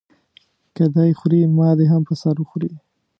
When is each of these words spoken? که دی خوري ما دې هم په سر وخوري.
که 0.75 0.83
دی 0.95 1.11
خوري 1.19 1.41
ما 1.57 1.69
دې 1.79 1.85
هم 1.91 2.01
په 2.09 2.13
سر 2.21 2.35
وخوري. 2.39 2.71